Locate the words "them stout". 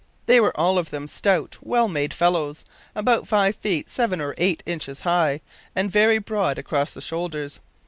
0.89-1.59